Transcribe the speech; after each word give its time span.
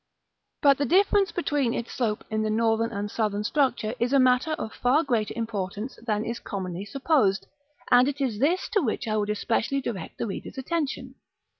But 0.63 0.79
this 0.79 0.87
difference 0.87 1.31
between 1.31 1.75
its 1.75 1.93
slope 1.93 2.23
in 2.31 2.41
the 2.41 2.49
northern 2.49 2.91
and 2.91 3.11
southern 3.11 3.43
structure 3.43 3.93
is 3.99 4.13
a 4.13 4.19
matter 4.19 4.53
of 4.53 4.73
far 4.73 5.03
greater 5.03 5.35
importance 5.37 5.99
than 6.03 6.25
is 6.25 6.39
commonly 6.39 6.85
supposed, 6.85 7.45
and 7.91 8.07
it 8.07 8.19
is 8.19 8.39
this 8.39 8.67
to 8.69 8.81
which 8.81 9.07
I 9.07 9.15
would 9.15 9.29
especially 9.29 9.79
direct 9.79 10.17
the 10.17 10.25
reader's 10.25 10.57
attention. 10.57 11.13